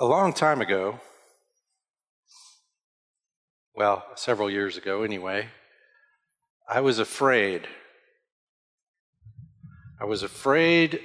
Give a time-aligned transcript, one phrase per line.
[0.00, 0.98] A long time ago,
[3.76, 5.46] well, several years ago anyway,
[6.68, 7.68] I was afraid.
[10.00, 10.98] I was afraid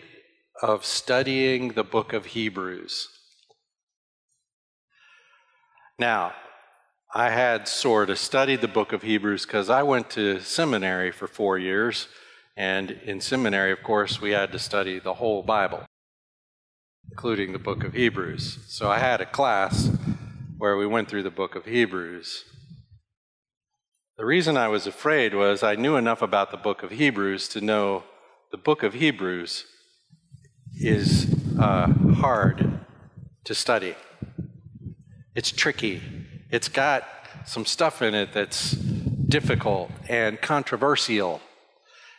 [0.63, 3.09] of studying the book of Hebrews.
[5.99, 6.33] Now,
[7.13, 11.27] I had sort of studied the book of Hebrews because I went to seminary for
[11.27, 12.07] four years,
[12.57, 15.85] and in seminary, of course, we had to study the whole Bible
[17.11, 18.59] including the book of Hebrews.
[18.67, 19.91] So I had a class
[20.57, 22.45] where we went through the book of Hebrews.
[24.17, 27.61] The reason I was afraid was I knew enough about the book of Hebrews to
[27.61, 28.03] know
[28.51, 29.65] the book of Hebrews
[30.75, 32.79] is uh, hard
[33.45, 33.95] to study.
[35.35, 36.01] It's tricky.
[36.51, 37.03] It's got
[37.45, 41.41] some stuff in it that's difficult and controversial,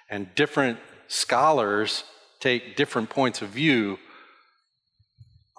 [0.09, 2.05] and different scholars
[2.39, 3.99] take different points of view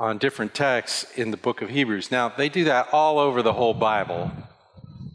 [0.01, 2.09] on different texts in the book of Hebrews.
[2.09, 4.31] Now, they do that all over the whole Bible,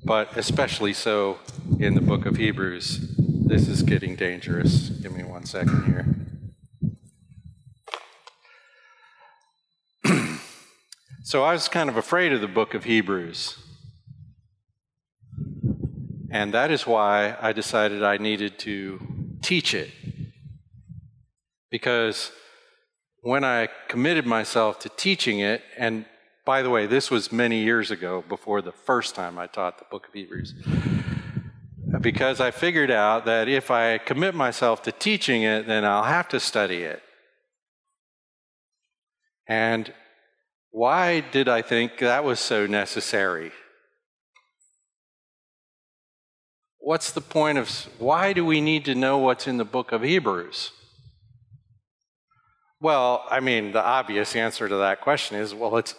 [0.04, 1.40] but especially so
[1.80, 3.16] in the book of Hebrews.
[3.18, 4.90] This is getting dangerous.
[4.90, 6.06] Give me one second
[10.04, 10.20] here.
[11.24, 13.58] so I was kind of afraid of the book of Hebrews.
[16.30, 19.04] And that is why I decided I needed to
[19.42, 19.90] teach it.
[21.72, 22.30] Because
[23.26, 26.04] when I committed myself to teaching it, and
[26.44, 29.84] by the way, this was many years ago before the first time I taught the
[29.90, 30.54] book of Hebrews,
[32.00, 36.28] because I figured out that if I commit myself to teaching it, then I'll have
[36.28, 37.02] to study it.
[39.48, 39.92] And
[40.70, 43.50] why did I think that was so necessary?
[46.78, 47.68] What's the point of
[47.98, 50.70] why do we need to know what's in the book of Hebrews?
[52.80, 55.94] Well, I mean, the obvious answer to that question is well, it's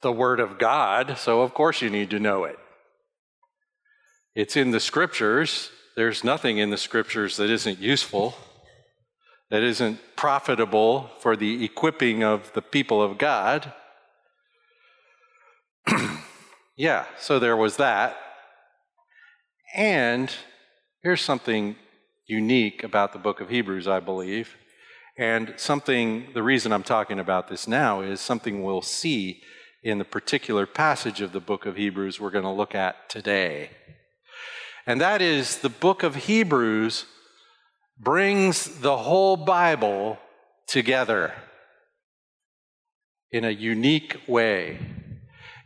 [0.00, 2.58] the Word of God, so of course you need to know it.
[4.34, 5.70] It's in the Scriptures.
[5.94, 8.34] There's nothing in the Scriptures that isn't useful,
[9.50, 13.72] that isn't profitable for the equipping of the people of God.
[16.76, 18.16] yeah, so there was that.
[19.74, 20.32] And
[21.02, 21.76] here's something
[22.26, 24.56] unique about the book of Hebrews, I believe.
[25.18, 29.42] And something, the reason I'm talking about this now is something we'll see
[29.82, 33.70] in the particular passage of the book of Hebrews we're going to look at today.
[34.86, 37.04] And that is the book of Hebrews
[37.98, 40.18] brings the whole Bible
[40.66, 41.34] together
[43.30, 44.78] in a unique way.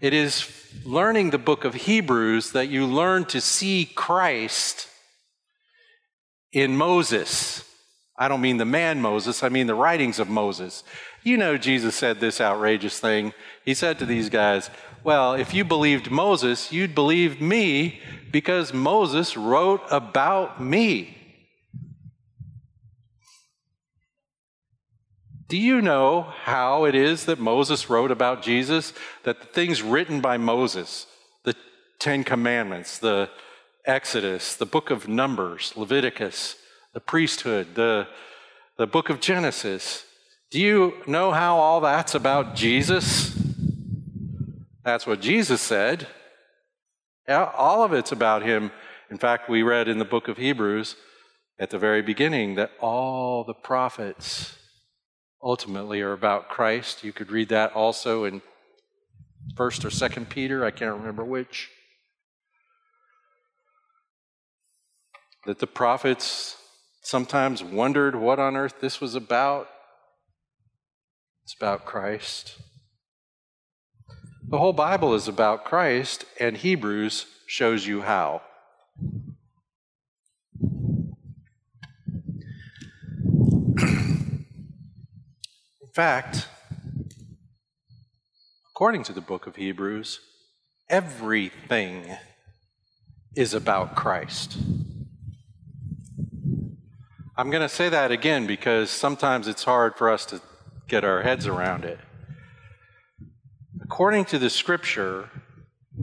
[0.00, 0.50] It is
[0.84, 4.88] learning the book of Hebrews that you learn to see Christ
[6.52, 7.65] in Moses
[8.18, 10.84] I don't mean the man Moses, I mean the writings of Moses.
[11.22, 13.34] You know, Jesus said this outrageous thing.
[13.64, 14.70] He said to these guys,
[15.04, 18.00] Well, if you believed Moses, you'd believe me
[18.30, 21.16] because Moses wrote about me.
[25.48, 28.92] Do you know how it is that Moses wrote about Jesus?
[29.22, 31.06] That the things written by Moses,
[31.44, 31.54] the
[32.00, 33.30] Ten Commandments, the
[33.84, 36.56] Exodus, the book of Numbers, Leviticus,
[36.96, 38.08] the priesthood, the,
[38.78, 40.06] the book of Genesis.
[40.50, 43.38] Do you know how all that's about Jesus?
[44.82, 46.06] That's what Jesus said.
[47.28, 48.70] All of it's about him.
[49.10, 50.96] In fact, we read in the book of Hebrews
[51.58, 54.56] at the very beginning that all the prophets
[55.42, 57.04] ultimately are about Christ.
[57.04, 58.40] You could read that also in
[59.52, 61.68] 1st or 2nd Peter, I can't remember which.
[65.44, 66.56] That the prophets
[67.06, 69.68] sometimes wondered what on earth this was about.
[71.44, 72.58] It's about Christ.
[74.48, 78.42] The whole Bible is about Christ, and Hebrews shows you how.
[83.80, 84.42] In
[85.94, 86.48] fact,
[88.72, 90.18] according to the book of Hebrews,
[90.90, 92.16] everything
[93.36, 94.58] is about Christ.
[97.38, 100.40] I'm going to say that again because sometimes it's hard for us to
[100.88, 101.98] get our heads around it.
[103.82, 105.28] According to the scripture,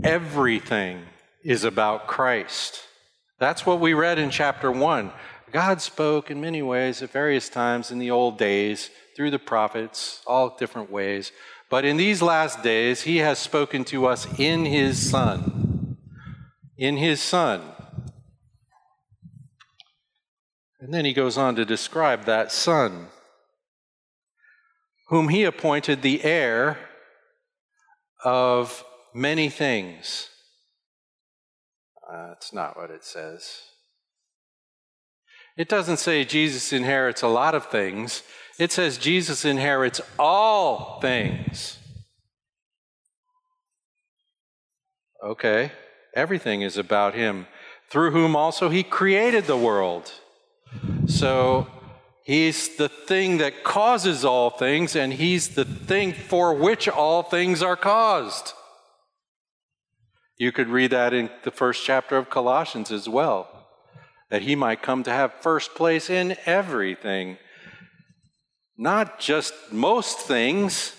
[0.03, 1.01] everything
[1.43, 2.83] is about Christ.
[3.39, 5.11] That's what we read in chapter 1.
[5.51, 10.21] God spoke in many ways at various times in the old days through the prophets,
[10.27, 11.31] all different ways.
[11.67, 15.97] But in these last days, He has spoken to us in His Son.
[16.77, 17.63] In His Son.
[20.83, 23.07] And then he goes on to describe that son,
[25.07, 26.77] whom he appointed the heir
[28.25, 28.83] of
[29.13, 30.27] many things.
[32.05, 33.61] Uh, that's not what it says.
[35.55, 38.21] It doesn't say Jesus inherits a lot of things.
[38.59, 41.79] It says Jesus inherits all things.
[45.23, 45.71] Okay,
[46.13, 47.47] everything is about him,
[47.89, 50.11] through whom also he created the world.
[51.07, 51.67] So
[52.23, 57.61] he's the thing that causes all things, and he's the thing for which all things
[57.61, 58.53] are caused.
[60.37, 63.47] You could read that in the first chapter of Colossians as well,
[64.29, 67.37] that he might come to have first place in everything.
[68.77, 70.95] Not just most things,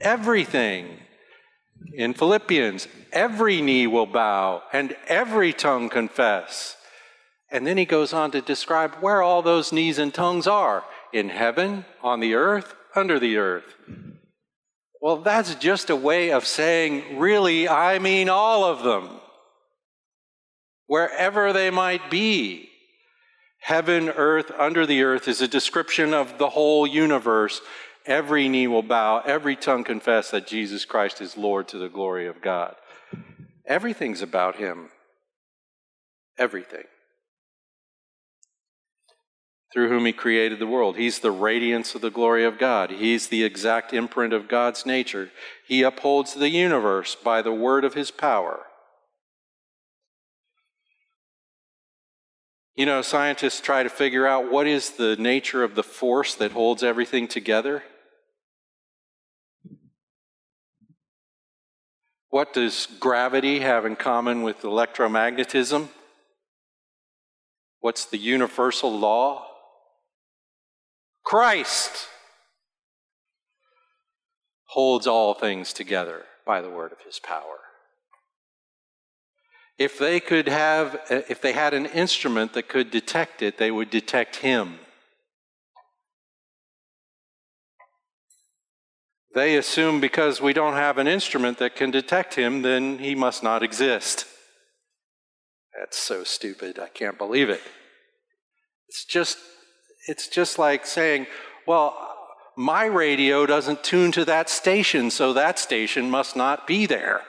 [0.00, 0.98] everything.
[1.94, 6.76] In Philippians, every knee will bow and every tongue confess.
[7.50, 11.28] And then he goes on to describe where all those knees and tongues are in
[11.28, 13.76] heaven, on the earth, under the earth.
[15.00, 19.20] Well, that's just a way of saying, really, I mean all of them.
[20.86, 22.68] Wherever they might be.
[23.60, 27.60] Heaven, earth, under the earth is a description of the whole universe.
[28.04, 32.26] Every knee will bow, every tongue confess that Jesus Christ is Lord to the glory
[32.28, 32.76] of God.
[33.66, 34.90] Everything's about Him.
[36.38, 36.84] Everything
[39.72, 40.96] through whom he created the world.
[40.96, 42.90] He's the radiance of the glory of God.
[42.90, 45.30] He's the exact imprint of God's nature.
[45.66, 48.60] He upholds the universe by the word of his power.
[52.76, 56.52] You know, scientists try to figure out what is the nature of the force that
[56.52, 57.82] holds everything together.
[62.28, 65.88] What does gravity have in common with electromagnetism?
[67.80, 69.55] What's the universal law?
[71.26, 72.06] Christ
[74.66, 77.58] holds all things together by the word of his power.
[79.76, 83.90] If they could have, if they had an instrument that could detect it, they would
[83.90, 84.78] detect him.
[89.34, 93.42] They assume because we don't have an instrument that can detect him, then he must
[93.42, 94.26] not exist.
[95.76, 96.78] That's so stupid.
[96.78, 97.62] I can't believe it.
[98.88, 99.38] It's just
[100.06, 101.26] it's just like saying,
[101.66, 101.96] well,
[102.56, 107.22] my radio doesn't tune to that station, so that station must not be there.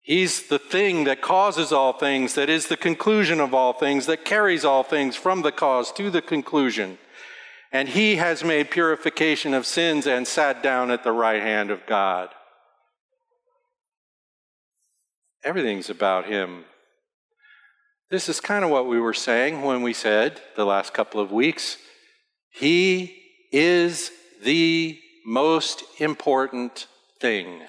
[0.00, 4.24] He's the thing that causes all things, that is the conclusion of all things, that
[4.24, 6.98] carries all things from the cause to the conclusion.
[7.70, 11.86] And he has made purification of sins and sat down at the right hand of
[11.86, 12.30] God.
[15.44, 16.64] Everything's about him.
[18.12, 21.32] This is kind of what we were saying when we said the last couple of
[21.32, 21.78] weeks
[22.50, 24.10] He is
[24.42, 26.88] the most important
[27.20, 27.62] thing.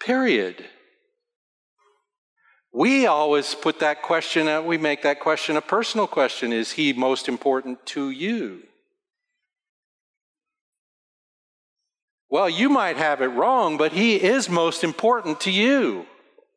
[0.00, 0.64] Period.
[2.72, 7.28] We always put that question, we make that question a personal question Is He most
[7.28, 8.64] important to you?
[12.28, 16.06] Well, you might have it wrong, but He is most important to you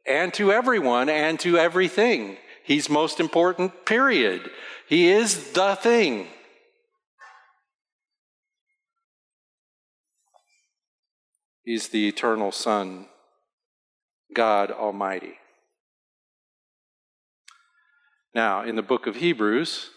[0.07, 2.37] and to everyone and to everything.
[2.63, 4.49] He's most important, period.
[4.87, 6.27] He is the thing.
[11.63, 13.07] He's the eternal Son,
[14.33, 15.35] God Almighty.
[18.35, 19.89] Now, in the book of Hebrews,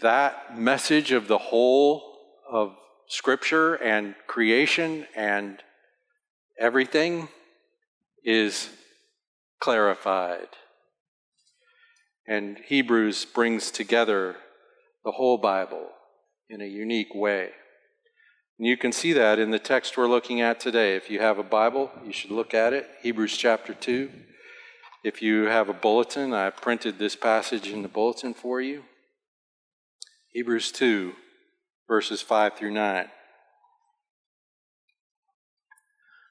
[0.00, 2.18] that message of the whole
[2.50, 2.76] of
[3.08, 5.62] Scripture and creation and
[6.58, 7.28] everything
[8.24, 8.70] is
[9.60, 10.48] clarified.
[12.26, 14.36] And Hebrews brings together
[15.04, 15.88] the whole Bible
[16.48, 17.50] in a unique way.
[18.58, 20.94] And you can see that in the text we're looking at today.
[20.94, 22.88] If you have a Bible, you should look at it.
[23.02, 24.10] Hebrews chapter 2.
[25.02, 28.84] If you have a bulletin, I printed this passage in the bulletin for you.
[30.32, 31.14] Hebrews 2,
[31.88, 33.08] verses 5 through 9.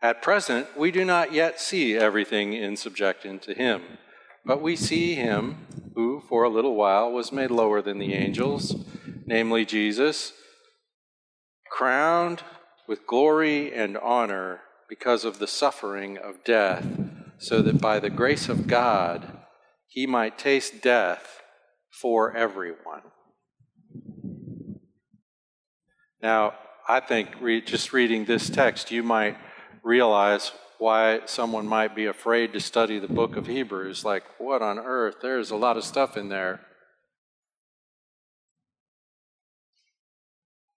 [0.00, 3.82] At present, we do not yet see everything in subjection to him,
[4.44, 8.76] but we see him who, for a little while, was made lower than the angels,
[9.26, 10.32] namely Jesus,
[11.68, 12.42] crowned
[12.86, 16.86] with glory and honor because of the suffering of death,
[17.38, 19.38] so that by the grace of God
[19.88, 21.42] he might taste death
[21.90, 23.02] for everyone.
[26.22, 26.54] Now,
[26.88, 29.36] I think re- just reading this text, you might
[29.88, 34.04] realize why someone might be afraid to study the book of Hebrews.
[34.04, 35.16] Like, what on earth?
[35.22, 36.60] There's a lot of stuff in there.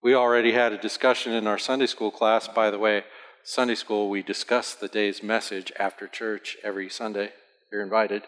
[0.01, 2.48] We already had a discussion in our Sunday school class.
[2.48, 3.03] By the way,
[3.44, 7.32] Sunday school, we discuss the day's message after church every Sunday.
[7.70, 8.24] You're invited.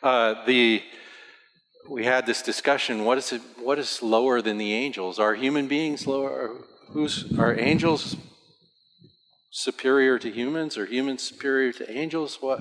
[0.00, 0.82] Uh, the
[1.90, 3.04] we had this discussion.
[3.04, 3.42] What is it?
[3.58, 5.18] What is lower than the angels?
[5.18, 6.54] Are human beings lower?
[6.92, 8.16] Who's are angels
[9.50, 12.38] superior to humans or humans superior to angels?
[12.40, 12.60] What?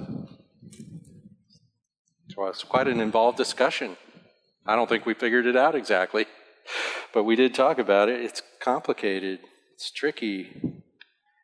[2.29, 3.97] So it's quite an involved discussion.
[4.65, 6.25] I don't think we figured it out exactly,
[7.13, 8.21] but we did talk about it.
[8.21, 9.39] It's complicated,
[9.73, 10.83] it's tricky.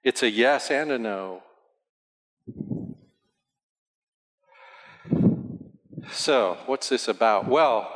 [0.04, 1.42] It's a yes and a no.
[6.12, 7.48] So, what's this about?
[7.48, 7.92] Well,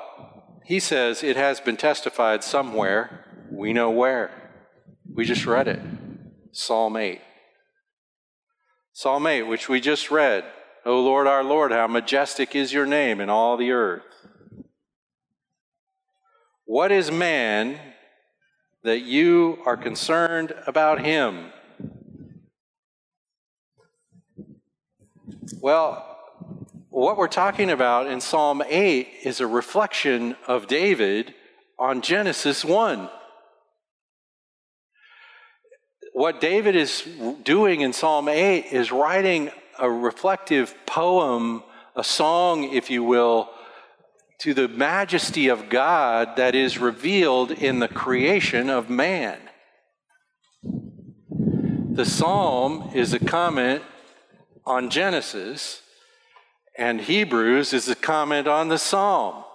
[0.66, 3.26] he says it has been testified somewhere.
[3.52, 4.32] We know where.
[5.14, 5.80] We just read it.
[6.52, 7.22] Psalm 8.
[9.02, 10.44] Psalm 8, which we just read.
[10.86, 14.04] O Lord our Lord, how majestic is your name in all the earth.
[16.66, 17.80] What is man
[18.84, 21.46] that you are concerned about him?
[25.62, 26.20] Well,
[26.90, 31.34] what we're talking about in Psalm 8 is a reflection of David
[31.78, 33.10] on Genesis 1
[36.20, 37.08] what David is
[37.44, 41.64] doing in Psalm 8 is writing a reflective poem,
[41.96, 43.50] a song, if you will,
[44.40, 49.40] to the majesty of God that is revealed in the creation of man.
[50.62, 53.82] The psalm is a comment
[54.66, 55.84] on Genesis,
[56.78, 59.46] and Hebrews is a comment on the psalm.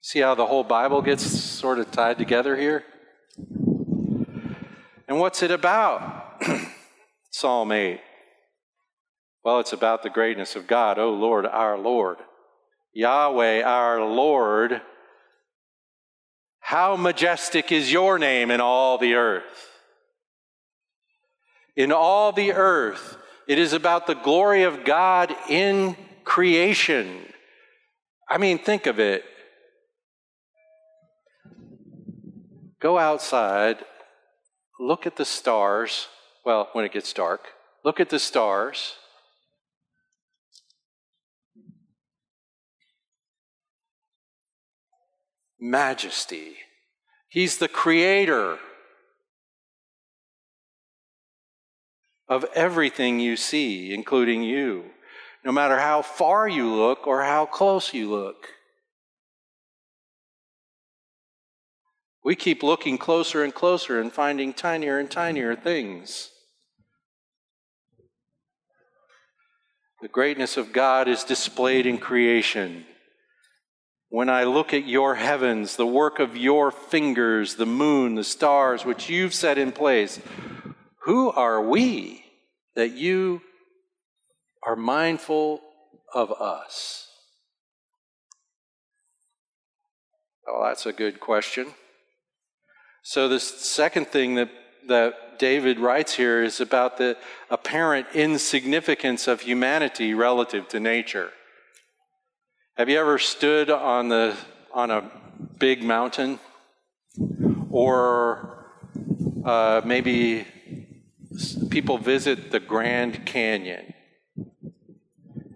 [0.00, 2.84] See how the whole Bible gets sort of tied together here?
[5.10, 6.40] And what's it about?
[7.32, 8.00] Psalm 8.
[9.44, 12.18] Well, it's about the greatness of God, O Lord, our Lord.
[12.92, 14.80] Yahweh, our Lord.
[16.60, 19.70] How majestic is your name in all the earth.
[21.74, 23.16] In all the earth,
[23.48, 27.18] it is about the glory of God in creation.
[28.28, 29.24] I mean, think of it.
[32.78, 33.78] Go outside
[34.80, 36.08] look at the stars.
[36.44, 37.48] Well, when it gets dark,
[37.84, 38.94] look at the stars.
[45.60, 46.56] Majesty.
[47.28, 48.58] He's the creator
[52.26, 54.84] of everything you see, including you,
[55.44, 58.46] no matter how far you look or how close you look.
[62.24, 66.30] We keep looking closer and closer and finding tinier and tinier things.
[70.02, 72.84] The greatness of God is displayed in creation.
[74.08, 78.84] When I look at your heavens, the work of your fingers, the moon, the stars,
[78.84, 80.20] which you've set in place,
[81.04, 82.24] who are we
[82.74, 83.42] that you
[84.66, 85.60] are mindful
[86.12, 87.06] of us?
[90.46, 91.66] Well, that's a good question.
[93.02, 94.50] So, the second thing that,
[94.88, 97.16] that David writes here is about the
[97.50, 101.30] apparent insignificance of humanity relative to nature.
[102.76, 104.36] Have you ever stood on, the,
[104.72, 105.10] on a
[105.58, 106.38] big mountain?
[107.70, 108.66] Or
[109.44, 110.46] uh, maybe
[111.70, 113.94] people visit the Grand Canyon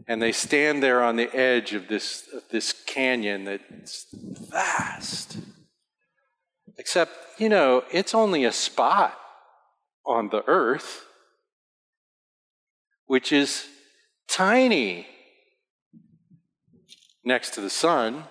[0.07, 4.07] and they stand there on the edge of this, of this canyon that's
[4.51, 5.39] vast.
[6.79, 9.19] Except you know, it's only a spot
[10.07, 11.05] on the earth,
[13.07, 13.67] which is
[14.29, 15.07] tiny
[17.25, 18.25] next to the sun,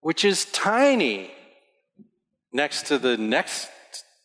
[0.00, 1.30] which is tiny
[2.52, 3.68] next to the next,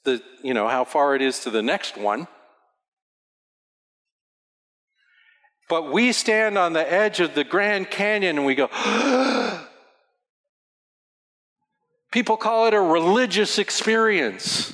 [0.06, 2.28] the, you know, how far it is to the next one.
[5.70, 9.63] But we stand on the edge of the Grand Canyon and we go, ah!
[12.14, 14.72] People call it a religious experience.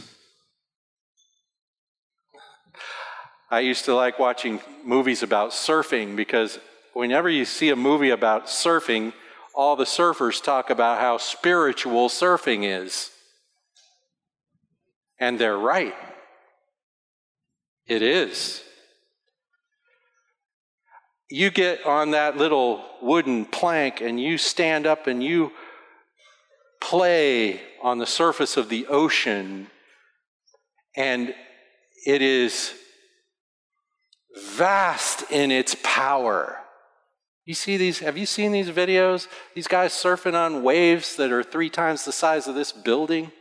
[3.49, 6.59] I used to like watching movies about surfing because
[6.91, 9.13] whenever you see a movie about surfing,
[9.55, 13.09] all the surfers talk about how spiritual surfing is.
[15.17, 15.95] And they're right.
[17.87, 18.61] It is.
[21.29, 25.53] You get on that little wooden plank and you stand up and you
[26.81, 29.67] play on the surface of the ocean,
[30.95, 31.33] and
[32.05, 32.73] it is
[34.55, 36.57] vast in its power.
[37.45, 39.27] You see these, have you seen these videos?
[39.55, 43.31] These guys surfing on waves that are three times the size of this building?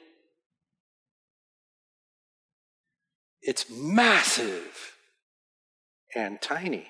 [3.43, 4.95] It's massive
[6.15, 6.89] and tiny.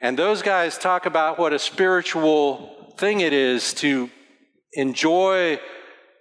[0.00, 4.10] And those guys talk about what a spiritual thing it is to
[4.72, 5.58] enjoy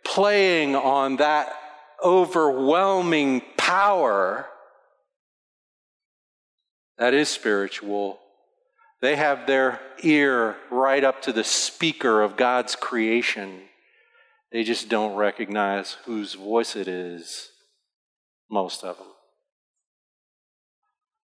[0.03, 1.53] playing on that
[2.03, 4.47] overwhelming power
[6.97, 8.19] that is spiritual.
[9.01, 13.61] They have their ear right up to the speaker of God's creation.
[14.51, 17.49] They just don't recognize whose voice it is,
[18.49, 19.07] most of them.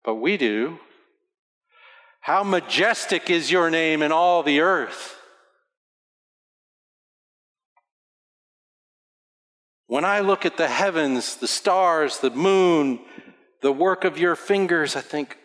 [0.03, 0.79] But we do.
[2.21, 5.17] How majestic is your name in all the earth.
[9.87, 12.99] When I look at the heavens, the stars, the moon,
[13.61, 15.37] the work of your fingers, I think,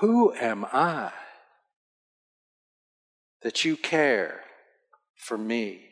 [0.00, 1.12] who am I
[3.42, 4.40] that you care
[5.14, 5.82] for me?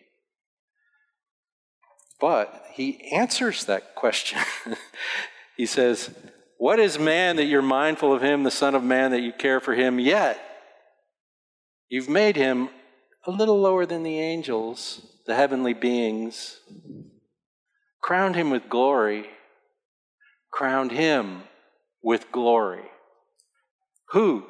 [2.21, 4.39] But he answers that question.
[5.57, 6.11] he says,
[6.59, 9.61] What is man that you're mindful of him, the Son of Man that you care
[9.61, 9.99] for him?
[9.99, 10.41] Yet
[11.89, 12.69] you've made him
[13.27, 16.61] a little lower than the angels, the heavenly beings,
[18.03, 19.27] crowned him with glory,
[20.51, 21.43] crowned him
[22.03, 22.85] with glory.
[24.11, 24.45] Who?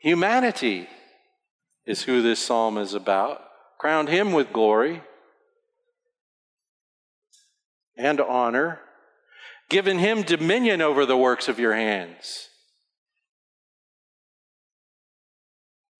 [0.00, 0.88] Humanity
[1.86, 3.42] is who this psalm is about.
[3.78, 5.02] Crowned him with glory
[7.96, 8.80] and honor,
[9.68, 12.48] given him dominion over the works of your hands.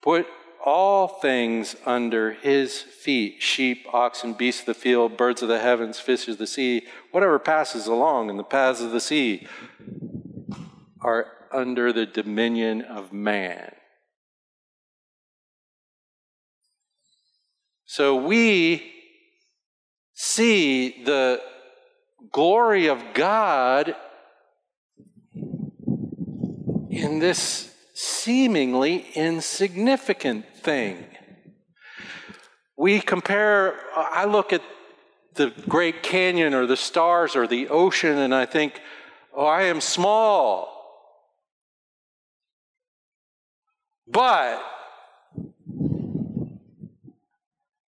[0.02, 0.26] Put
[0.64, 5.98] all things under his feet sheep, oxen, beasts of the field, birds of the heavens,
[5.98, 9.46] fishes of the sea, whatever passes along in the paths of the sea
[11.00, 13.72] are under the dominion of man.
[17.84, 18.92] So we
[20.14, 21.40] see the
[22.32, 23.94] glory of God
[26.90, 31.04] in this seemingly insignificant thing.
[32.76, 34.62] We compare, I look at
[35.34, 38.80] the Great Canyon or the stars or the ocean and I think,
[39.34, 40.70] oh, I am small.
[44.06, 44.62] But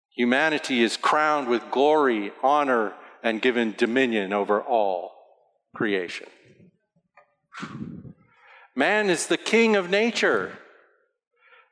[0.10, 5.12] humanity is crowned with glory, honor, and given dominion over all
[5.74, 6.28] creation.
[8.76, 10.58] Man is the king of nature.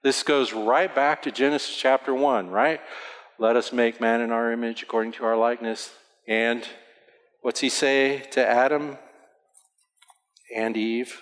[0.03, 2.81] This goes right back to Genesis chapter 1, right?
[3.37, 5.91] Let us make man in our image according to our likeness.
[6.27, 6.67] And
[7.41, 8.97] what's he say to Adam
[10.55, 11.21] and Eve?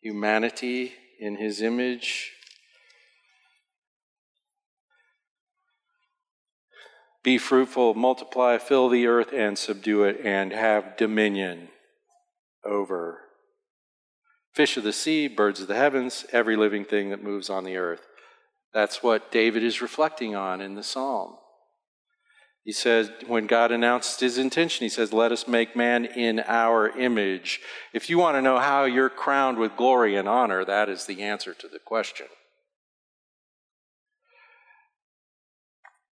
[0.00, 2.32] humanity in his image.
[7.22, 11.68] Be fruitful, multiply, fill the earth, and subdue it, and have dominion
[12.64, 13.20] over
[14.52, 17.76] fish of the sea, birds of the heavens, every living thing that moves on the
[17.76, 18.06] earth.
[18.72, 21.36] That's what David is reflecting on in the psalm.
[22.62, 26.88] He says, when God announced his intention, he says, Let us make man in our
[26.90, 27.60] image.
[27.94, 31.22] If you want to know how you're crowned with glory and honor, that is the
[31.22, 32.26] answer to the question.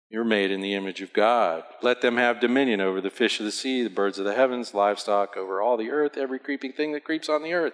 [0.09, 1.63] You're made in the image of God.
[1.81, 4.73] Let them have dominion over the fish of the sea, the birds of the heavens,
[4.73, 7.73] livestock, over all the earth, every creeping thing that creeps on the earth.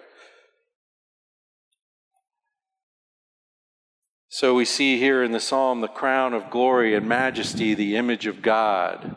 [4.28, 8.26] So we see here in the psalm the crown of glory and majesty, the image
[8.26, 9.14] of God.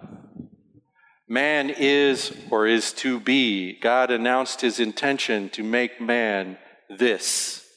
[1.28, 3.80] Man is or is to be.
[3.80, 7.68] God announced his intention to make man this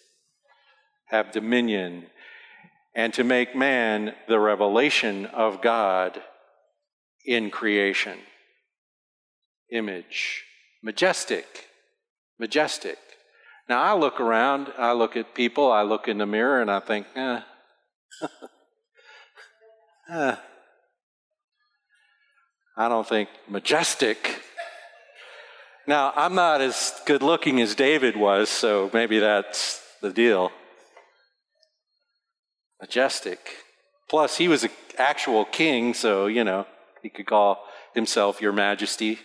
[1.07, 2.07] have dominion,
[2.95, 6.21] and to make man the revelation of God
[7.25, 8.19] in creation.
[9.71, 10.45] Image.
[10.83, 11.69] Majestic.
[12.39, 12.99] Majestic.
[13.69, 16.81] Now, I look around, I look at people, I look in the mirror, and I
[16.81, 17.41] think, eh.
[20.11, 20.37] eh.
[22.77, 24.41] I don't think majestic
[25.91, 30.53] Now, I'm not as good looking as David was, so maybe that's the deal.
[32.81, 33.39] Majestic.
[34.09, 36.67] Plus, he was an actual king, so, you know,
[37.03, 37.65] he could call
[37.95, 39.19] himself your majesty.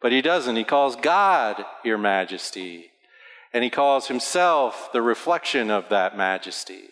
[0.00, 0.56] But he doesn't.
[0.56, 2.90] He calls God your majesty.
[3.52, 6.88] And he calls himself the reflection of that majesty.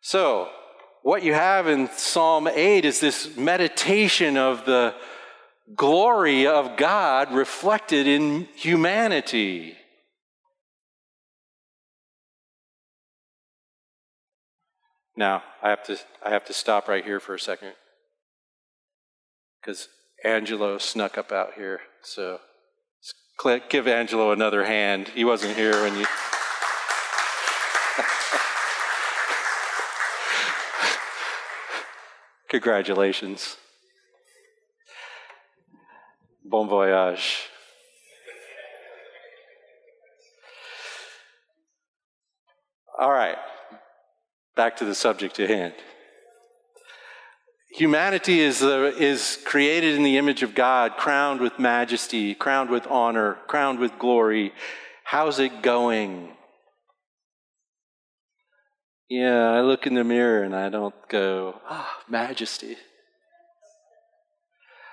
[0.00, 0.48] So,
[1.02, 4.94] what you have in Psalm 8 is this meditation of the
[5.74, 9.76] glory of God reflected in humanity.
[15.18, 17.72] Now, I have to, I have to stop right here for a second
[19.60, 19.88] because
[20.24, 21.80] Angelo snuck up out here.
[22.02, 22.38] So
[23.36, 25.08] click, give Angelo another hand.
[25.08, 26.06] He wasn't here when you.
[32.50, 33.56] Congratulations.
[36.44, 37.48] Bon voyage.
[43.00, 43.38] All right
[44.58, 45.72] back to the subject at hand.
[47.70, 52.84] Humanity is, uh, is created in the image of God, crowned with majesty, crowned with
[52.88, 54.52] honor, crowned with glory.
[55.04, 56.30] How's it going?
[59.08, 62.76] Yeah, I look in the mirror and I don't go, ah, oh, majesty.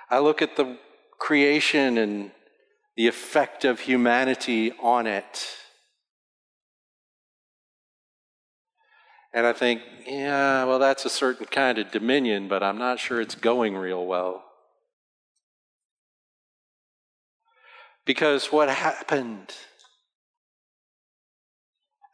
[0.08, 0.78] I look at the
[1.18, 2.30] creation and
[2.96, 5.44] the effect of humanity on it.
[9.36, 13.20] And I think, yeah, well, that's a certain kind of dominion, but I'm not sure
[13.20, 14.42] it's going real well.
[18.06, 19.54] Because what happened?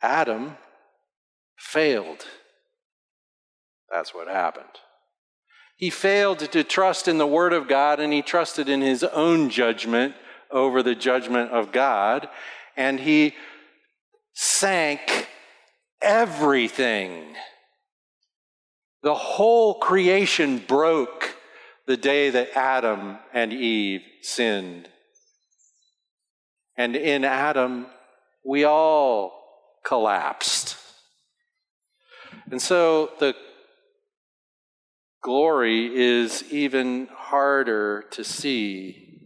[0.03, 0.57] Adam
[1.57, 2.27] failed.
[3.89, 4.81] That's what happened.
[5.77, 9.49] He failed to trust in the Word of God and he trusted in his own
[9.49, 10.17] judgment
[10.51, 12.29] over the judgment of God.
[12.77, 13.35] And he
[14.35, 15.22] sank
[16.03, 17.35] everything.
[19.03, 21.37] The whole creation broke
[21.87, 24.89] the day that Adam and Eve sinned.
[26.77, 27.87] And in Adam,
[28.45, 30.77] we all collapsed.
[32.51, 33.35] And so the
[35.23, 39.21] glory is even harder to see.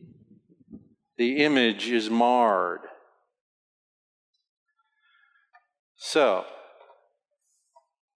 [1.18, 2.80] The image is marred.
[5.96, 6.44] So,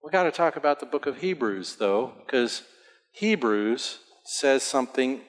[0.03, 2.63] we got to talk about the book of Hebrews, though, because
[3.11, 5.21] Hebrews says something,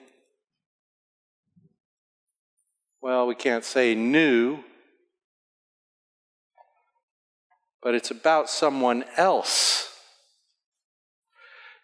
[3.02, 4.60] well, we can't say new,
[7.82, 9.88] but it's about someone else.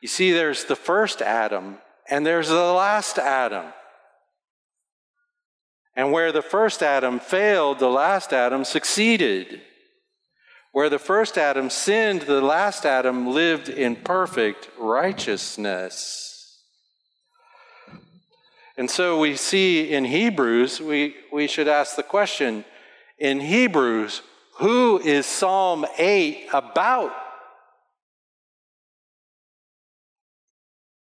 [0.01, 3.66] You see, there's the first Adam, and there's the last Adam.
[5.94, 9.61] And where the first Adam failed, the last Adam succeeded.
[10.72, 16.28] Where the first Adam sinned, the last Adam lived in perfect righteousness.
[18.76, 22.64] And so we see in Hebrews, we, we should ask the question
[23.18, 24.22] in Hebrews,
[24.59, 27.12] who is Psalm 8 about?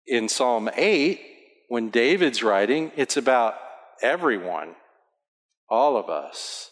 [0.06, 1.20] In Psalm 8,
[1.68, 3.54] when David's writing, it's about
[4.02, 4.74] everyone,
[5.68, 6.70] all of us.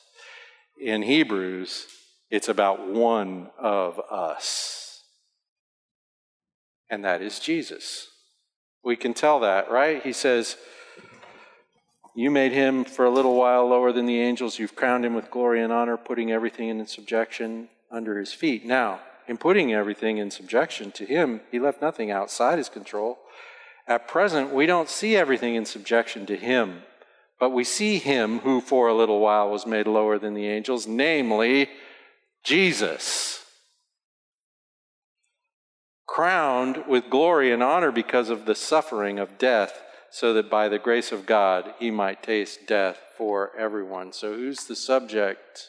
[0.81, 1.87] In Hebrews,
[2.31, 5.03] it's about one of us,
[6.91, 8.09] and that is Jesus.
[8.85, 10.03] We can tell that, right?
[10.03, 10.57] He says,
[12.15, 14.59] You made him for a little while lower than the angels.
[14.59, 18.65] You've crowned him with glory and honor, putting everything in subjection under his feet.
[18.65, 23.19] Now, in putting everything in subjection to him, he left nothing outside his control.
[23.87, 26.83] At present, we don't see everything in subjection to him,
[27.39, 30.87] but we see him who for a little while was made lower than the angels,
[30.87, 31.69] namely,
[32.49, 33.45] Jesus,
[36.07, 40.79] crowned with glory and honor because of the suffering of death, so that by the
[40.79, 44.15] grace of God he might taste death for everyone.
[44.15, 45.69] So, who's the subject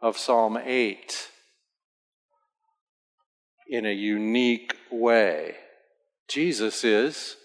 [0.00, 1.28] of Psalm 8?
[3.68, 5.56] In a unique way,
[6.28, 7.36] Jesus is.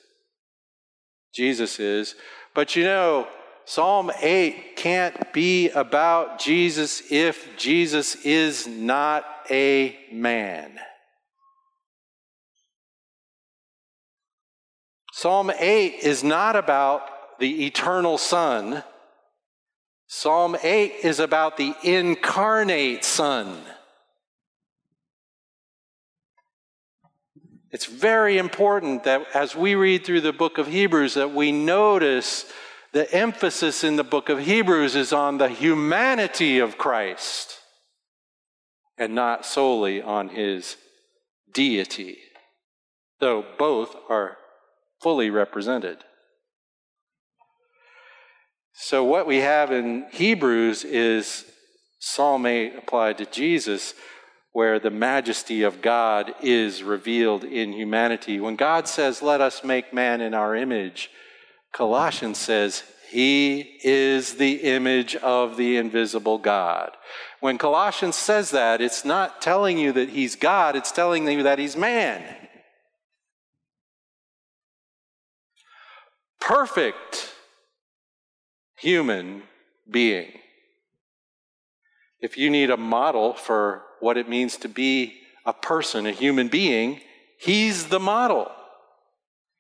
[1.34, 2.16] Jesus is.
[2.54, 3.28] But you know,
[3.68, 10.80] Psalm 8 can't be about Jesus if Jesus is not a man.
[15.12, 18.84] Psalm 8 is not about the eternal Son.
[20.06, 23.58] Psalm 8 is about the incarnate Son.
[27.72, 32.46] It's very important that as we read through the book of Hebrews that we notice
[32.96, 37.60] the emphasis in the book of Hebrews is on the humanity of Christ
[38.98, 40.78] and not solely on his
[41.54, 42.20] deity,
[43.20, 44.38] though both are
[45.04, 45.98] fully represented.
[48.72, 51.44] So, what we have in Hebrews is
[52.00, 53.94] Psalm 8 applied to Jesus,
[54.54, 58.40] where the majesty of God is revealed in humanity.
[58.40, 61.10] When God says, Let us make man in our image,
[61.76, 66.92] Colossians says, He is the image of the invisible God.
[67.42, 71.60] When Colossians says that, it's not telling you that He's God, it's telling you that
[71.60, 72.24] He's man.
[76.40, 77.34] Perfect
[78.78, 79.44] human
[79.90, 80.32] being.
[82.22, 86.48] If you need a model for what it means to be a person, a human
[86.48, 87.02] being,
[87.38, 88.50] he's the model.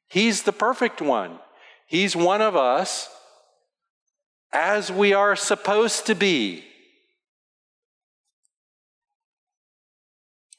[0.08, 1.40] He's the perfect one.
[1.86, 3.10] He's one of us
[4.52, 6.64] as we are supposed to be.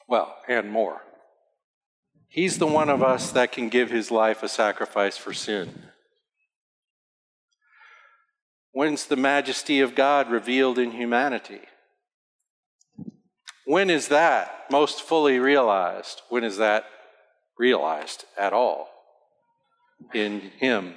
[0.07, 1.01] Well, and more.
[2.29, 5.83] He's the one of us that can give his life a sacrifice for sin.
[8.71, 11.61] When's the majesty of God revealed in humanity?
[13.65, 16.21] When is that most fully realized?
[16.29, 16.85] When is that
[17.57, 18.87] realized at all
[20.13, 20.93] in Him?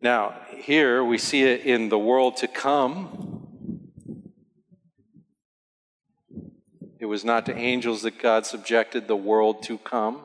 [0.00, 3.48] Now, here we see it in the world to come.
[6.98, 10.20] It was not to angels that God subjected the world to come.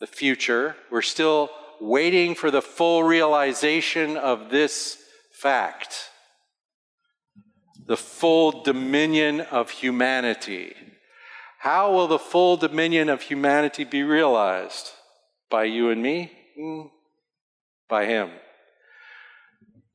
[0.00, 4.98] The future, we're still waiting for the full realization of this
[5.32, 6.10] fact
[7.88, 10.74] the full dominion of humanity.
[11.60, 14.90] How will the full dominion of humanity be realized?
[15.50, 16.30] By you and me?
[16.54, 16.82] Hmm.
[17.88, 18.30] By Him.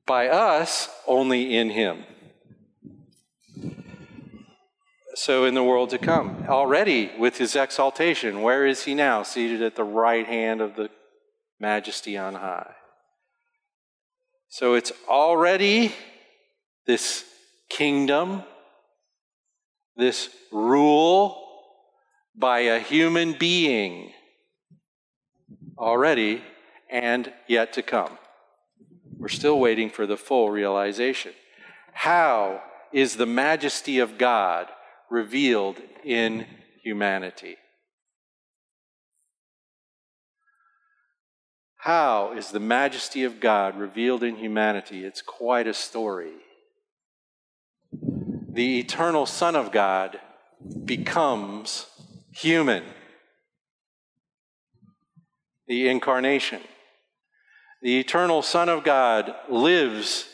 [0.06, 2.04] By us, only in Him.
[5.16, 9.24] So, in the world to come, already with His exaltation, where is He now?
[9.24, 10.89] Seated at the right hand of the
[11.60, 12.74] majesty on high.
[14.54, 15.94] So it's already
[16.86, 17.26] this
[17.70, 18.44] kingdom,
[19.96, 21.42] this rule
[22.36, 24.12] by a human being
[25.76, 26.44] already
[26.88, 28.18] and yet to come.
[29.24, 31.32] We're still waiting for the full realization.
[31.94, 34.68] How is the majesty of God
[35.10, 36.46] revealed in
[36.84, 37.56] humanity?
[41.78, 45.06] How is the majesty of God revealed in humanity?
[45.06, 46.34] It's quite a story.
[47.94, 50.20] The eternal Son of God
[50.84, 51.86] becomes
[52.34, 52.84] human.
[55.68, 56.60] The incarnation.
[57.84, 60.30] The eternal Son of God lives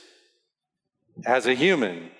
[1.25, 2.11] as a human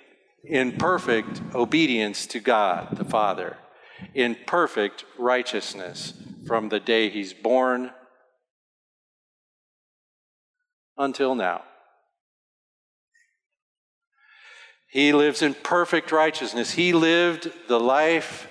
[0.42, 3.56] in perfect obedience to God the Father,
[4.12, 6.14] in perfect righteousness
[6.48, 7.92] from the day he's born
[10.98, 11.62] until now.
[14.88, 16.72] He lives in perfect righteousness.
[16.72, 18.48] He lived the life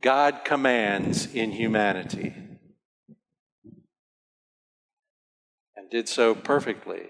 [0.00, 2.43] God commands in humanity
[5.94, 7.02] did so perfectly.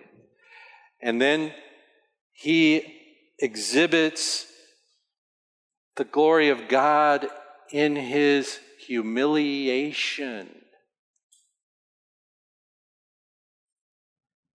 [1.01, 1.55] And then
[2.35, 3.01] he
[3.39, 4.47] exhibits
[5.97, 7.27] the glory of God
[7.73, 10.51] in his humiliation.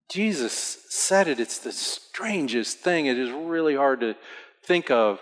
[0.08, 1.40] Jesus said it.
[1.40, 3.06] It's the strangest thing.
[3.06, 4.14] It is really hard to
[4.64, 5.20] think of.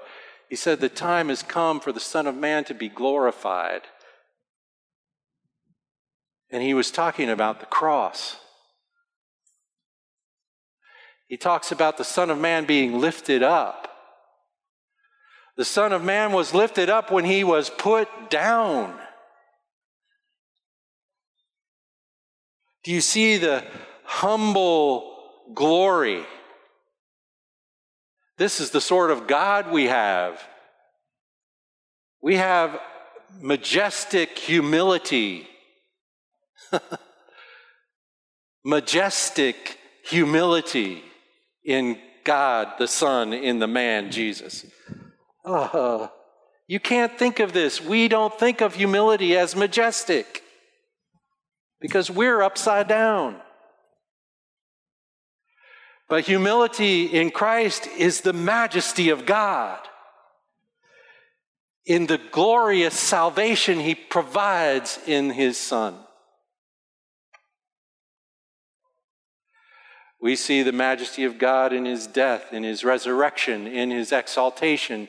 [0.51, 3.83] He said, The time has come for the Son of Man to be glorified.
[6.51, 8.37] And he was talking about the cross.
[11.29, 13.85] He talks about the Son of Man being lifted up.
[15.57, 18.99] The Son of Man was lifted up when he was put down.
[22.85, 23.65] Do you see the
[24.09, 25.19] humble
[25.55, 26.25] glory.
[28.39, 30.43] This is the sort of God we have.
[32.23, 32.81] We have
[33.41, 35.47] majestic humility.
[38.65, 41.03] majestic humility
[41.69, 44.65] in God the Son, in the man Jesus.
[45.45, 46.09] Uh,
[46.67, 47.81] you can't think of this.
[47.81, 50.43] We don't think of humility as majestic
[51.81, 53.37] because we're upside down.
[56.09, 59.81] But humility in Christ is the majesty of God.
[61.89, 65.97] in the glorious salvation he provides in his Son.
[70.21, 75.09] We see the majesty of God in his death, in his resurrection, in his exaltation,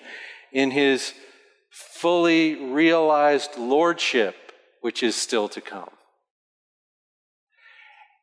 [0.52, 1.14] in his
[1.72, 4.36] fully realized lordship,
[4.82, 5.90] which is still to come.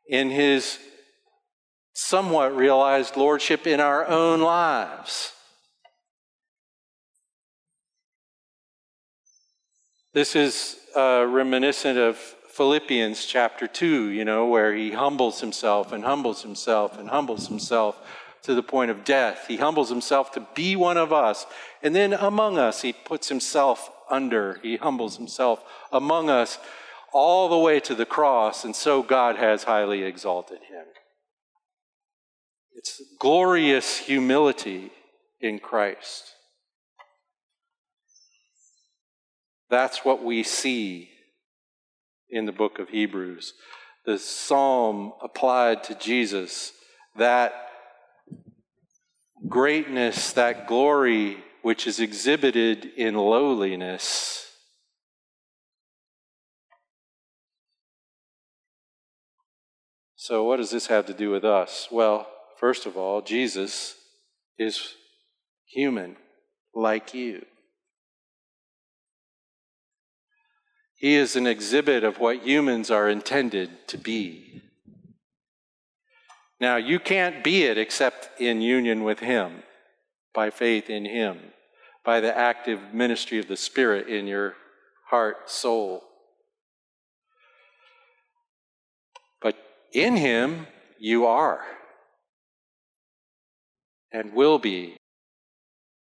[0.08, 0.78] In his
[1.92, 5.32] somewhat realized lordship in our own lives.
[10.12, 16.02] This is uh, reminiscent of Philippians chapter 2, you know, where he humbles himself and
[16.02, 18.00] humbles himself and humbles himself
[18.44, 19.44] to the point of death.
[19.46, 21.44] He humbles himself to be one of us.
[21.82, 24.58] And then among us, he puts himself under.
[24.62, 26.58] He humbles himself among us
[27.12, 28.64] all the way to the cross.
[28.64, 30.86] And so God has highly exalted him.
[32.74, 34.92] It's glorious humility
[35.42, 36.32] in Christ.
[39.68, 41.10] That's what we see
[42.30, 43.54] in the book of Hebrews.
[44.04, 46.72] The psalm applied to Jesus,
[47.16, 47.52] that
[49.48, 54.46] greatness, that glory which is exhibited in lowliness.
[60.14, 61.88] So, what does this have to do with us?
[61.90, 62.26] Well,
[62.58, 63.96] first of all, Jesus
[64.58, 64.94] is
[65.66, 66.16] human
[66.74, 67.44] like you.
[70.96, 74.62] He is an exhibit of what humans are intended to be.
[76.58, 79.62] Now, you can't be it except in union with Him,
[80.34, 81.38] by faith in Him,
[82.02, 84.54] by the active ministry of the Spirit in your
[85.08, 86.02] heart, soul.
[89.42, 89.56] But
[89.92, 90.66] in Him,
[90.98, 91.60] you are
[94.10, 94.96] and will be.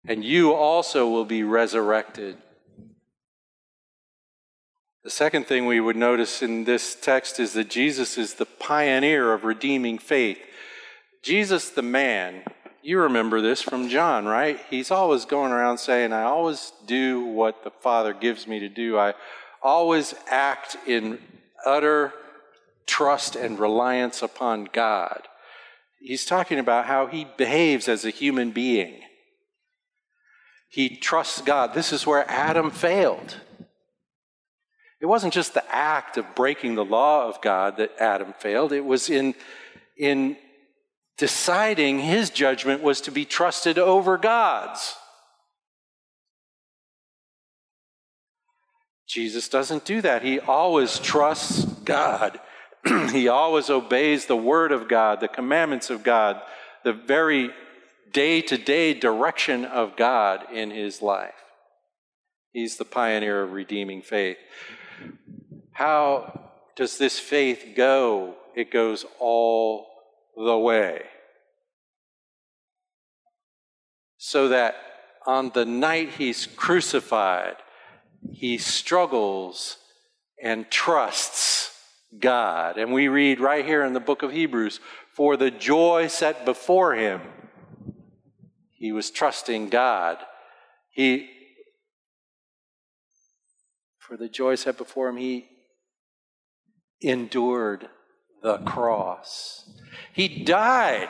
[0.07, 2.37] And you also will be resurrected
[5.07, 9.31] the second thing we would notice in this text is that Jesus is the pioneer
[9.31, 10.37] of redeeming faith.
[11.23, 12.43] Jesus, the man,
[12.83, 14.59] you remember this from John, right?
[14.69, 18.97] He's always going around saying, I always do what the Father gives me to do.
[18.97, 19.13] I
[19.61, 21.19] always act in
[21.65, 22.11] utter
[22.85, 25.21] trust and reliance upon God.
[26.01, 28.99] He's talking about how he behaves as a human being.
[30.67, 31.73] He trusts God.
[31.73, 33.37] This is where Adam failed.
[34.99, 38.85] It wasn't just the act of breaking the law of God that Adam failed, it
[38.85, 39.35] was in,
[39.97, 40.37] in
[41.17, 44.95] deciding his judgment was to be trusted over God's.
[49.07, 50.21] Jesus doesn't do that.
[50.21, 52.39] He always trusts God.
[53.11, 56.41] he always obeys the word of God, the commandments of God,
[56.83, 57.51] the very
[58.11, 61.33] day to day direction of God in his life.
[62.51, 64.37] He's the pioneer of redeeming faith.
[65.77, 68.33] How does this faith go?
[68.55, 69.85] It goes all
[70.35, 71.03] the way.
[74.17, 74.73] So that
[75.27, 77.57] on the night he's crucified,
[78.31, 79.77] he struggles
[80.41, 81.79] and trusts
[82.17, 82.79] God.
[82.79, 84.79] And we read right here in the book of Hebrews
[85.13, 87.21] for the joy set before him,
[88.71, 90.17] he was trusting God.
[90.89, 91.29] He,
[93.99, 95.49] for the joy set before him, he
[97.01, 97.87] endured
[98.41, 99.69] the cross.
[100.13, 101.09] He died.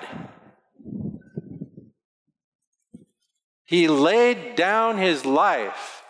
[3.66, 6.04] He laid down his life.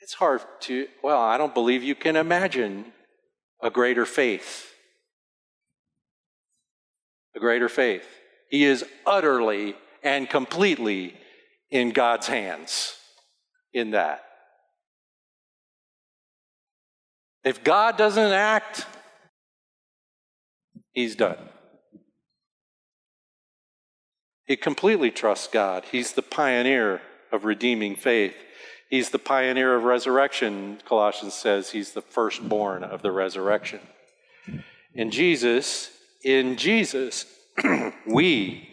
[0.00, 2.86] It's hard to, well, I don't believe you can imagine
[3.62, 4.72] a greater faith.
[7.36, 8.06] A greater faith.
[8.48, 11.16] He is utterly and completely
[11.70, 12.96] in God's hands
[13.72, 14.24] in that.
[17.44, 18.86] If God doesn't act,
[20.92, 21.38] he's done.
[24.44, 25.84] He completely trusts God.
[25.90, 27.00] He's the pioneer
[27.32, 28.34] of redeeming faith.
[28.90, 30.80] He's the pioneer of resurrection.
[30.84, 33.78] Colossians says he's the firstborn of the resurrection.
[34.92, 35.90] In Jesus,
[36.24, 37.26] in Jesus,
[38.06, 38.68] we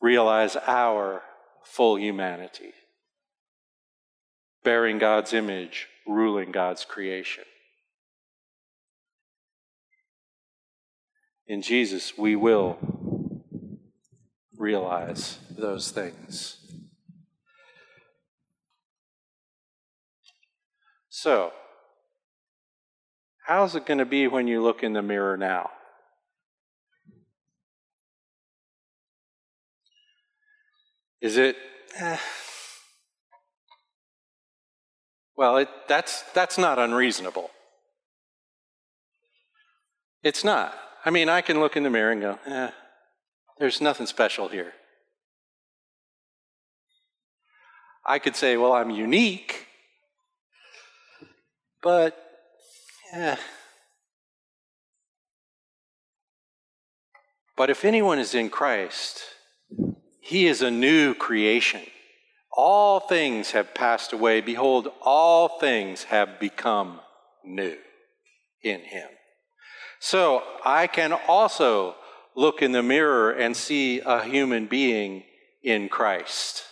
[0.00, 1.22] realize our
[1.64, 2.72] full humanity,
[4.62, 7.44] bearing God's image, ruling God's creation.
[11.48, 12.78] In Jesus, we will
[14.56, 16.56] realize those things.
[21.08, 21.52] So,
[23.44, 25.70] how's it going to be when you look in the mirror now?
[31.20, 31.56] Is it,
[31.98, 32.18] eh,
[35.38, 37.50] Well, it, that's, that's not unreasonable.
[40.24, 40.74] It's not.
[41.08, 42.70] I mean, I can look in the mirror and go, eh,
[43.58, 44.74] there's nothing special here.
[48.06, 49.68] I could say, well, I'm unique,
[51.82, 52.14] but
[53.14, 53.36] eh.
[57.56, 59.22] But if anyone is in Christ,
[60.20, 61.84] he is a new creation.
[62.52, 64.42] All things have passed away.
[64.42, 67.00] Behold, all things have become
[67.42, 67.78] new
[68.62, 69.08] in him.
[70.00, 71.94] So I can also
[72.34, 75.24] look in the mirror and see a human being
[75.62, 76.64] in Christ.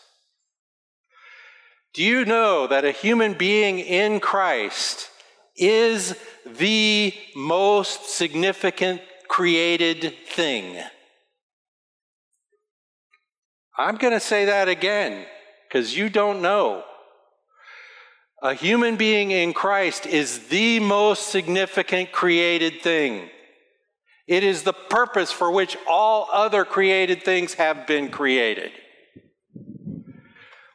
[1.92, 5.10] Do you know that a human being in Christ
[5.56, 6.14] is
[6.44, 10.76] the most significant created thing?
[13.78, 15.26] I'm going to say that again
[15.68, 16.84] because you don't know.
[18.42, 23.30] A human being in Christ is the most significant created thing.
[24.26, 28.72] It is the purpose for which all other created things have been created.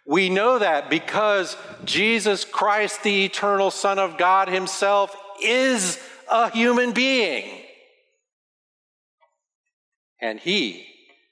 [0.07, 1.55] We know that because
[1.85, 5.99] Jesus Christ, the eternal Son of God Himself, is
[6.29, 7.63] a human being.
[10.19, 10.87] And He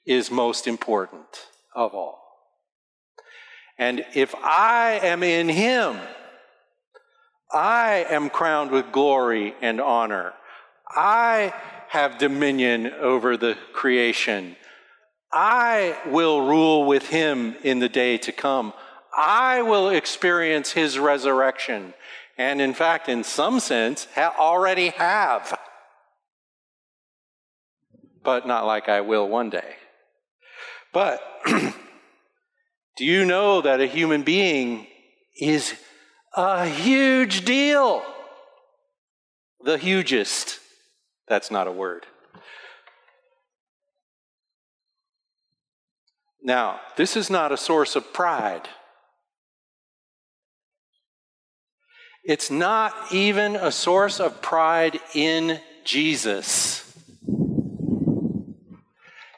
[0.06, 1.26] is most important
[1.74, 2.20] of all.
[3.78, 5.98] And if I am in Him,
[7.52, 10.32] I am crowned with glory and honor.
[10.88, 11.52] I
[11.88, 14.56] have dominion over the creation.
[15.32, 18.72] I will rule with him in the day to come.
[19.16, 21.94] I will experience his resurrection.
[22.38, 25.58] And in fact, in some sense, ha- already have.
[28.22, 29.74] But not like I will one day.
[30.92, 34.86] But do you know that a human being
[35.40, 35.74] is
[36.34, 38.02] a huge deal?
[39.62, 40.58] The hugest.
[41.28, 42.06] That's not a word.
[46.42, 48.68] Now, this is not a source of pride.
[52.24, 56.86] It's not even a source of pride in Jesus.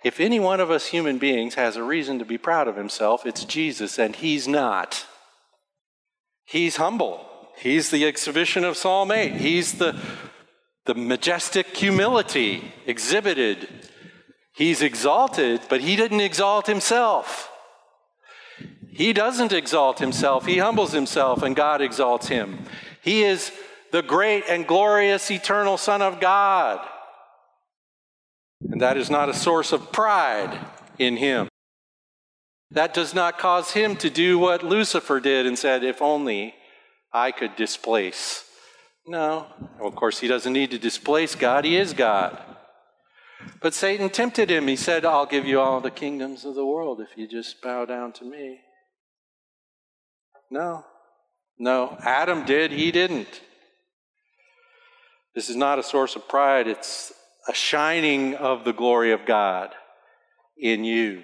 [0.05, 3.25] If any one of us human beings has a reason to be proud of himself,
[3.25, 5.07] it's Jesus, and he's not.
[6.45, 7.27] He's humble.
[7.57, 9.33] He's the exhibition of Psalm 8.
[9.33, 10.01] He's the,
[10.87, 13.69] the majestic humility exhibited
[14.55, 17.51] He's exalted, but he didn't exalt himself.
[18.91, 22.65] He doesn't exalt himself, he humbles himself, and God exalts him.
[23.03, 23.51] He is
[23.91, 26.87] the great and glorious eternal Son of God.
[28.61, 30.59] And that is not a source of pride
[30.99, 31.49] in him.
[32.73, 36.55] That does not cause him to do what Lucifer did and said, if only
[37.13, 38.45] I could displace.
[39.07, 39.47] No.
[39.79, 42.39] Well, of course, he doesn't need to displace God, he is God.
[43.61, 44.69] But Satan tempted him.
[44.69, 47.85] He said, I'll give you all the kingdoms of the world if you just bow
[47.85, 48.61] down to me.
[50.51, 50.85] No,
[51.59, 51.99] no.
[52.03, 53.43] Adam did, he didn't.
[55.35, 57.13] This is not a source of pride, it's
[57.49, 59.71] a shining of the glory of God
[60.57, 61.23] in you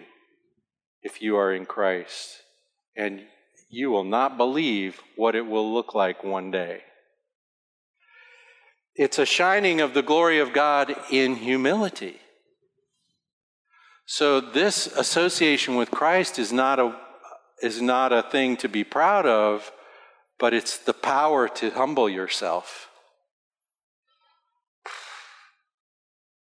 [1.02, 2.42] if you are in Christ.
[2.96, 3.22] And
[3.68, 6.82] you will not believe what it will look like one day.
[8.94, 12.16] It's a shining of the glory of God in humility.
[14.06, 16.98] So this association with Christ is not a
[17.62, 19.72] is not a thing to be proud of,
[20.38, 22.88] but it's the power to humble yourself.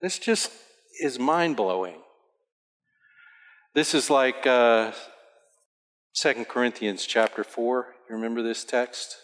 [0.00, 0.50] This just
[1.00, 2.02] is mind blowing.
[3.74, 4.92] This is like uh,
[6.16, 7.86] 2 Corinthians chapter 4.
[8.06, 9.16] You remember this text?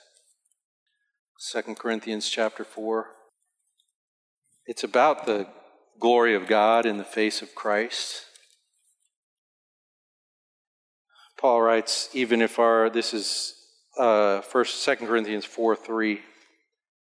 [1.52, 3.08] 2 Corinthians chapter 4.
[4.64, 5.48] It's about the
[6.00, 8.24] glory of God in the face of Christ.
[11.38, 13.54] Paul writes, even if our, this is
[14.00, 16.22] uh, first, Second Corinthians 4 3,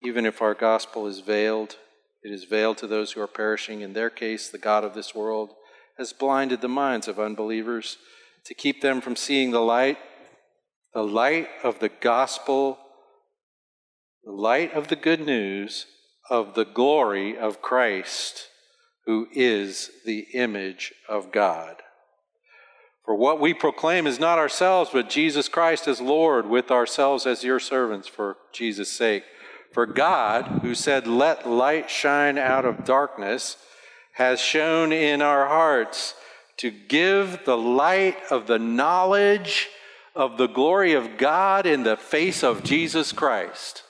[0.02, 1.76] even if our gospel is veiled,
[2.24, 3.82] it is veiled to those who are perishing.
[3.82, 5.56] In their case, the God of this world
[5.98, 7.98] has blinded the minds of unbelievers
[8.46, 9.98] to keep them from seeing the light,
[10.94, 12.78] the light of the gospel,
[14.24, 15.86] the light of the good news
[16.30, 18.48] of the glory of Christ,
[19.06, 21.76] who is the image of God.
[23.06, 27.44] For what we proclaim is not ourselves, but Jesus Christ as Lord, with ourselves as
[27.44, 29.24] your servants for Jesus' sake.
[29.74, 33.58] For God, who said, Let light shine out of darkness,
[34.14, 36.14] has shone in our hearts
[36.58, 39.70] to give the light of the knowledge
[40.16, 43.84] of the glory of God in the face of Jesus Christ.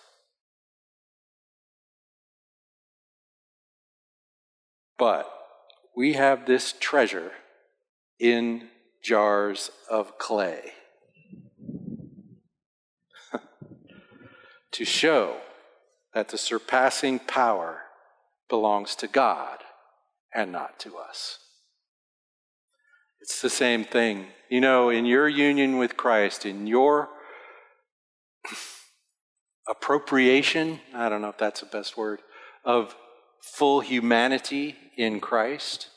[4.97, 5.30] But
[5.95, 7.32] we have this treasure
[8.17, 8.69] in
[9.03, 10.71] jars of clay
[14.71, 15.36] to show
[16.13, 17.82] that the surpassing power
[18.47, 19.62] belongs to God
[20.34, 21.39] and not to us.
[23.21, 24.27] It's the same thing.
[24.49, 27.09] You know, in your union with Christ, in your
[29.69, 32.19] appropriation, I don't know if that's the best word,
[32.65, 32.95] of
[33.41, 35.88] full humanity in Christ,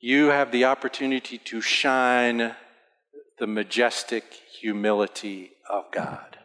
[0.00, 2.54] you have the opportunity to shine
[3.38, 4.24] the majestic
[4.60, 6.38] humility of God.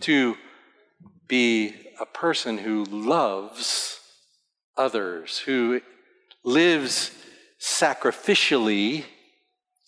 [0.00, 0.36] To
[1.30, 4.00] be a person who loves
[4.76, 5.80] others, who
[6.44, 7.12] lives
[7.60, 9.04] sacrificially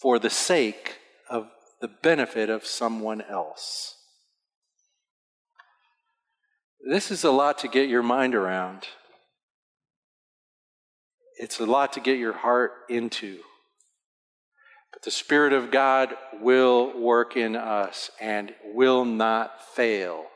[0.01, 1.49] for the sake of
[1.81, 3.97] the benefit of someone else.
[6.89, 8.87] This is a lot to get your mind around.
[11.39, 13.39] It's a lot to get your heart into.
[14.93, 20.27] But the Spirit of God will work in us and will not fail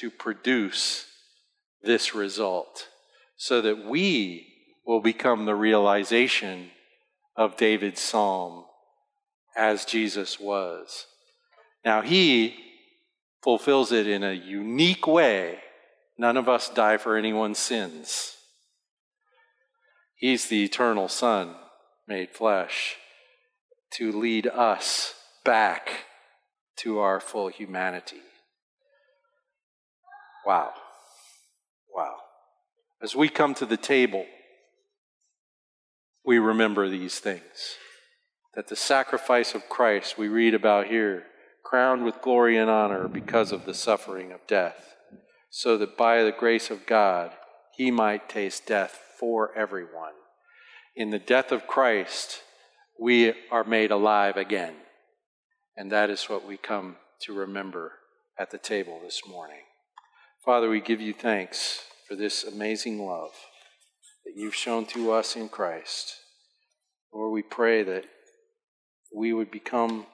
[0.00, 1.06] to produce
[1.82, 2.88] this result
[3.36, 4.46] so that we
[4.86, 6.70] will become the realization
[7.36, 8.64] of David's psalm
[9.54, 11.06] as Jesus was.
[11.84, 12.56] Now, he
[13.42, 15.58] fulfills it in a unique way.
[16.16, 18.36] None of us die for anyone's sins.
[20.14, 21.54] He's the eternal Son
[22.08, 22.96] made flesh
[23.92, 26.06] to lead us back
[26.76, 28.20] to our full humanity.
[30.46, 30.72] Wow.
[31.94, 32.16] Wow.
[33.02, 34.26] As we come to the table,
[36.24, 37.76] we remember these things.
[38.54, 41.24] That the sacrifice of Christ we read about here,
[41.64, 44.96] crowned with glory and honor because of the suffering of death,
[45.50, 47.32] so that by the grace of God
[47.76, 50.12] he might taste death for everyone.
[50.96, 52.42] In the death of Christ,
[52.98, 54.74] we are made alive again.
[55.76, 57.92] And that is what we come to remember
[58.38, 59.62] at the table this morning.
[60.44, 63.32] Father, we give you thanks for this amazing love
[64.24, 66.14] that you've shown to us in Christ.
[67.12, 68.06] Lord, we pray that
[69.14, 70.06] we would become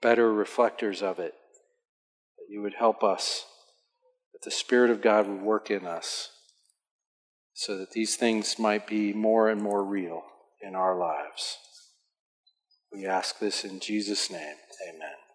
[0.00, 1.34] better reflectors of it,
[2.38, 3.44] that you would help us,
[4.32, 6.30] that the Spirit of God would work in us,
[7.52, 10.22] so that these things might be more and more real
[10.62, 11.58] in our lives.
[12.92, 14.56] We ask this in Jesus' name.
[14.88, 15.25] Amen.